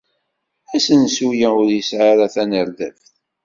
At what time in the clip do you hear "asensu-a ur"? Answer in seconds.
0.75-1.67